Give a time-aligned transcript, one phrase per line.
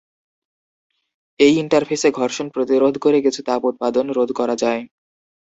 [1.39, 4.81] এই ইন্টারফেসে ঘর্ষণ প্রতিরোধ করে কিছু তাপ উৎপাদন রোধ করা যায়।